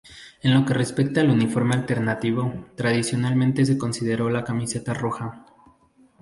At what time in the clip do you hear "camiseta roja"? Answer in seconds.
4.43-5.45